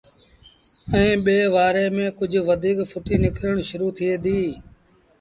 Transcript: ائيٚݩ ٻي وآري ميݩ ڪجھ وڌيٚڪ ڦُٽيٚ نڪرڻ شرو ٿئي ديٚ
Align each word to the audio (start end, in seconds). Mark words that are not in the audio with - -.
ائيٚݩ 0.93 1.21
ٻي 1.25 1.37
وآري 1.55 1.85
ميݩ 1.95 2.15
ڪجھ 2.17 2.37
وڌيٚڪ 2.47 2.77
ڦُٽيٚ 2.91 3.21
نڪرڻ 3.23 3.55
شرو 3.69 3.87
ٿئي 3.97 4.11
ديٚ 4.23 4.47